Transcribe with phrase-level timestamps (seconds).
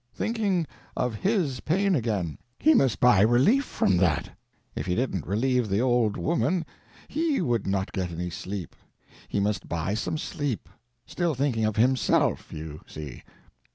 [0.15, 0.65] Thinking
[0.97, 2.39] of his pain again.
[2.57, 4.31] He must buy relief for that.
[4.75, 6.65] If he didn't relieve the old woman
[7.07, 8.75] he would not get any sleep.
[9.27, 13.21] He must buy some sleep—still thinking of himself, you see.